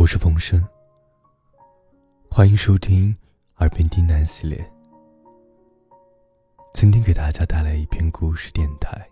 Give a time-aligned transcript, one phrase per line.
[0.00, 0.66] 我是风声，
[2.30, 3.14] 欢迎收听
[3.56, 4.58] 《耳边低喃》系列。
[6.72, 9.06] 今天给大家带来一篇故事电台。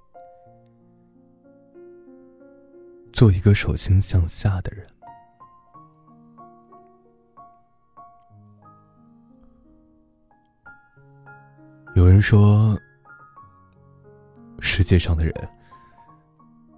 [3.13, 4.87] 做一个手心向下的人。
[11.97, 12.81] 有人说，
[14.59, 15.49] 世界上的人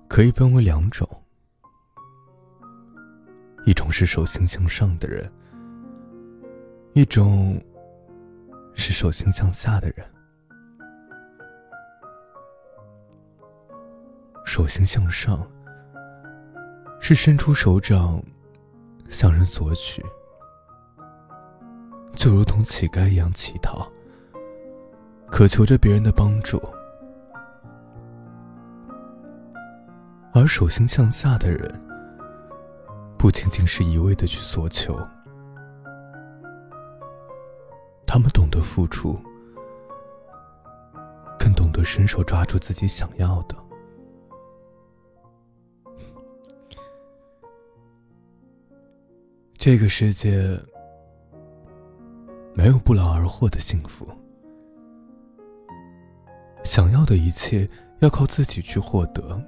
[0.08, 1.08] 可以分为两种。
[3.66, 5.30] 一种是手心向上的人，
[6.94, 7.62] 一种
[8.74, 10.06] 是手心向下的人。
[14.44, 15.46] 手心向上
[17.00, 18.20] 是伸出手掌
[19.08, 20.04] 向人索取，
[22.16, 23.86] 就如同乞丐一样乞讨，
[25.28, 26.58] 渴求着别人的帮助；
[30.32, 31.89] 而手心向下的人。
[33.20, 34.98] 不仅仅是一味的去索求，
[38.06, 39.20] 他们懂得付出，
[41.38, 43.54] 更懂得伸手抓住自己想要的。
[49.58, 50.58] 这个世界
[52.54, 54.10] 没有不劳而获的幸福，
[56.64, 59.38] 想要的一切要靠自己去获得。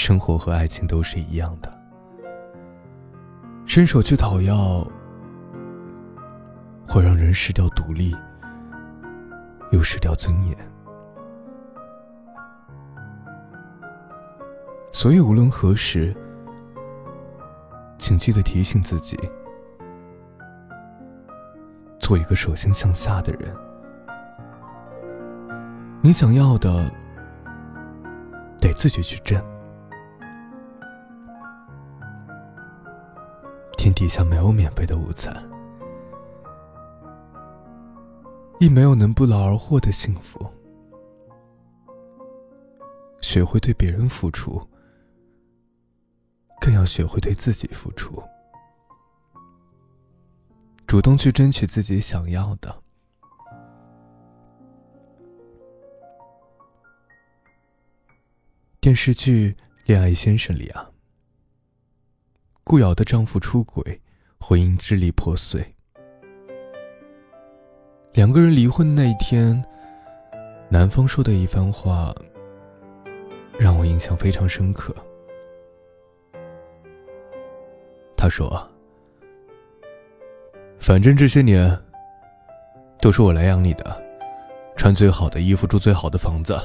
[0.00, 1.70] 生活和爱情都是一样的，
[3.66, 4.82] 伸手去讨要，
[6.88, 8.16] 会让人失掉独立，
[9.72, 10.56] 又失掉尊严。
[14.90, 16.16] 所以无论何时，
[17.98, 19.18] 请记得提醒自己，
[21.98, 23.54] 做一个手心向下的人。
[26.00, 26.90] 你想要的，
[28.58, 29.38] 得自己去挣。
[33.92, 35.34] 底下没有免费的午餐，
[38.58, 40.44] 亦没有能不劳而获的幸福。
[43.20, 44.60] 学会对别人付出，
[46.60, 48.22] 更要学会对自己付出。
[50.86, 52.82] 主动去争取自己想要的。
[58.80, 59.52] 电视剧
[59.86, 60.90] 《恋爱先生》里啊。
[62.70, 64.00] 顾瑶的丈夫出轨，
[64.38, 65.60] 婚姻支离破碎。
[68.12, 69.60] 两个人离婚那一天，
[70.68, 72.14] 男方说的一番话，
[73.58, 74.94] 让我印象非常深刻。
[78.16, 78.70] 他说
[80.78, 81.76] ：“反正这些年，
[83.00, 84.00] 都是我来养你的，
[84.76, 86.56] 穿最好的衣服，住最好的房子。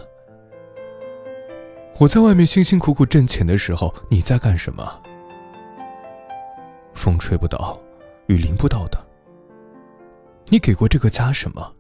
[2.00, 5.02] 我在外面辛辛苦苦挣钱的时候，你在干什么？”
[6.95, 7.79] 风吹不倒，
[8.25, 8.97] 雨淋不到的。
[10.47, 11.72] 你给过这个家什么？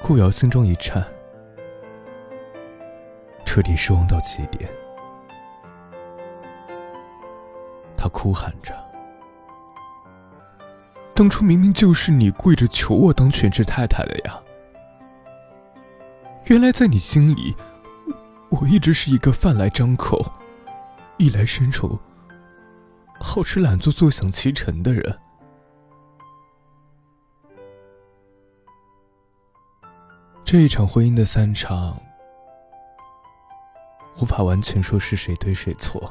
[0.00, 1.04] 顾瑶心中一颤，
[3.44, 4.70] 彻底失望到极点。
[7.94, 8.72] 他哭喊着
[11.14, 14.40] ：“当初明明就是你跪着求我当全职太太的呀！
[16.44, 17.54] 原来在你心里，
[18.48, 20.24] 我一直是一个饭来张口。”
[21.18, 21.98] 衣来伸手，
[23.20, 25.18] 好吃懒做、坐享其成的人。
[30.44, 32.00] 这一场婚姻的散场，
[34.20, 36.10] 无法完全说是谁对谁错，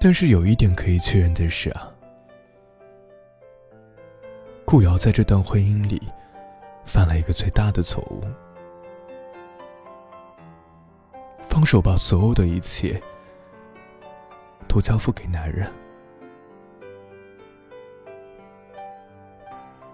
[0.00, 1.92] 但是有一点可以确认的是啊，
[4.64, 6.02] 顾瑶在这段婚姻里
[6.86, 8.24] 犯了一个最大的错误。
[11.54, 13.00] 放手，把所有的一切
[14.66, 15.70] 都交付给男人。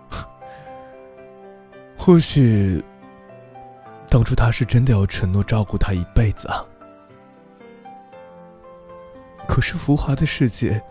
[1.98, 2.82] 或许
[4.08, 6.64] 当初他是真的要承诺照顾她一辈子啊。
[9.46, 10.82] 可是浮华的世界，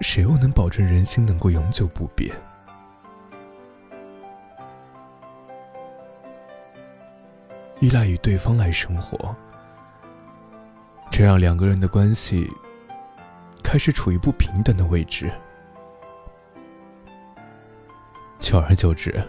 [0.00, 2.34] 谁又能保证人心能够永久不变？
[7.78, 9.36] 依赖于对方来生活，
[11.16, 12.50] 这让两个人的关系
[13.62, 15.30] 开始处于不平等的位置。
[18.40, 19.22] 久而久之，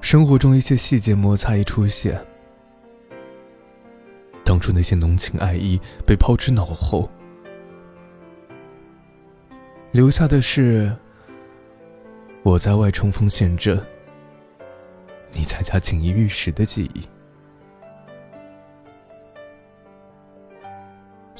[0.00, 2.18] 生活中一些细节摩擦一出现，
[4.42, 7.06] 当初那些浓情爱意被抛之脑后，
[9.90, 10.90] 留下的是
[12.42, 13.78] 我在外冲锋陷阵。
[15.32, 17.02] 你在家锦衣玉食的记忆。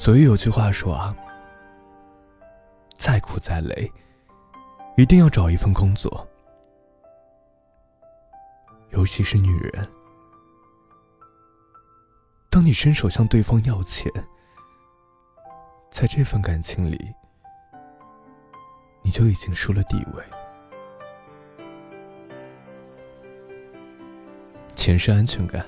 [0.02, 1.14] 所以有句话说啊，
[2.96, 3.88] 再苦再累，
[4.96, 6.26] 一定要找一份工作，
[8.90, 9.88] 尤其是女人。
[12.50, 14.10] 当你伸手向对方要钱，
[15.88, 17.14] 在这份感情里，
[19.02, 20.24] 你就已经输了地位。
[24.74, 25.64] 钱是安全感，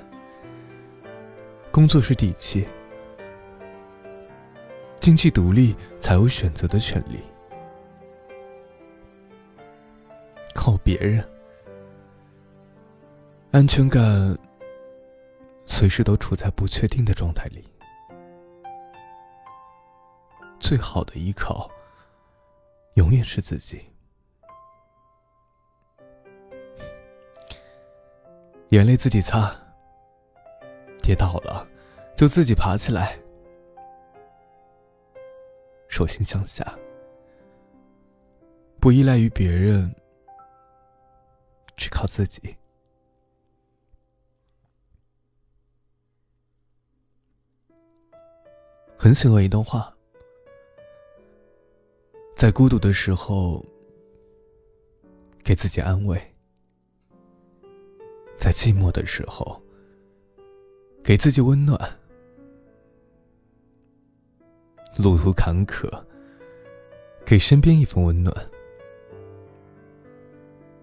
[1.71, 2.67] 工作是底气，
[5.05, 7.23] 经济独立才有选择的权利。
[10.55, 11.23] 靠别人，
[13.51, 14.03] 安全感
[15.67, 17.63] 随时都处在不确定的状态里。
[20.59, 21.71] 最好的依靠，
[22.95, 23.85] 永远是自己。
[28.71, 29.55] 眼泪自己擦，
[31.03, 31.69] 跌倒了
[32.17, 33.19] 就自己爬起来，
[35.95, 36.77] 手心向下，
[38.81, 39.95] 不依赖于别人，
[41.77, 42.57] 只靠自己。
[48.99, 49.95] 很喜欢一段话：
[52.35, 53.65] 在孤独的时候，
[55.45, 56.21] 给自己安慰。
[58.37, 59.63] 在寂寞的时候，
[61.05, 61.79] 给自己温暖；
[64.97, 65.91] 路途坎坷，
[67.27, 68.33] 给身边一份温暖；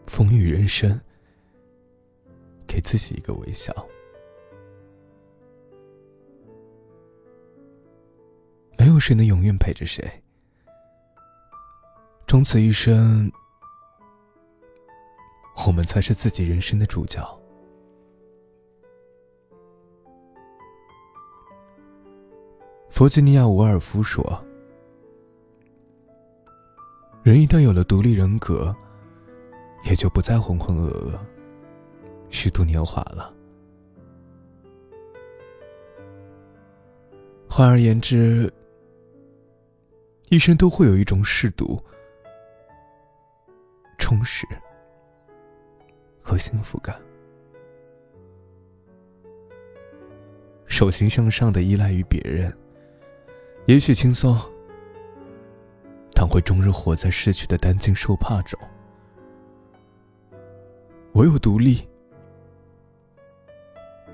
[0.05, 0.99] 风雨人生，
[2.67, 3.73] 给自己一个微笑。
[8.77, 10.21] 没有谁能永远陪着谁，
[12.27, 13.31] 终此一生，
[15.67, 17.40] 我们才是自己人生的主角。
[22.91, 24.23] 弗吉尼亚·伍尔夫说
[27.23, 28.75] ：“人一旦有了独立人格，
[29.85, 31.17] 也就不再浑浑噩噩、
[32.29, 33.33] 虚度年华了。
[37.49, 38.53] 换而言之，
[40.29, 41.81] 一生都会有一种适度、
[43.97, 44.45] 充实
[46.21, 46.95] 和幸福感。
[50.67, 52.55] 手心向上的依赖于别人。”
[53.67, 54.35] 也许轻松，
[56.13, 58.59] 但会终日活在失去的担惊受怕中。
[61.13, 61.87] 唯有独立，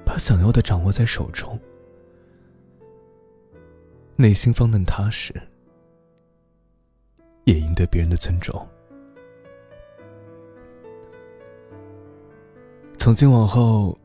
[0.06, 1.60] 把想要的掌握在手中，
[4.16, 5.34] 内心方能踏实，
[7.46, 8.68] 也赢得别人的尊重。
[12.98, 13.98] 从今往后，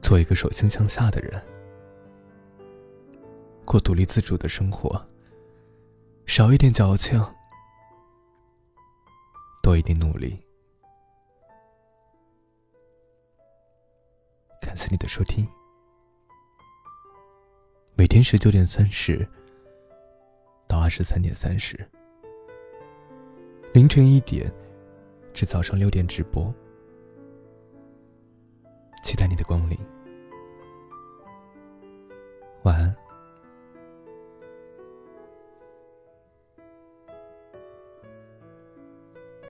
[0.00, 1.40] 做一个手心向下的人。
[3.64, 5.04] 过独立自主的生活，
[6.26, 7.20] 少一点矫情，
[9.62, 10.38] 多一点努力。
[14.60, 15.46] 感谢你的收听，
[17.94, 19.26] 每天十九点三十
[20.68, 21.76] 到二十三点三十，
[23.72, 24.52] 凌晨一点
[25.32, 26.54] 至早上六点直播，
[29.02, 29.78] 期待你的光临。